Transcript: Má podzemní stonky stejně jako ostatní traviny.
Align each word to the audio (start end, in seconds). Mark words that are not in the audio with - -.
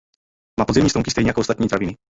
Má 0.59 0.65
podzemní 0.65 0.89
stonky 0.89 1.11
stejně 1.11 1.29
jako 1.29 1.41
ostatní 1.41 1.67
traviny. 1.67 1.97